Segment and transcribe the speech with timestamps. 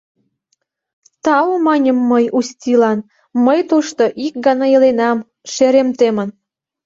[1.23, 2.99] —Тау,— маньым мый Устилан,—
[3.45, 5.17] мый тушто ик гана иленам,
[5.53, 6.29] шерем темын...